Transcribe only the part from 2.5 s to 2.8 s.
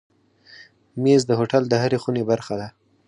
ده.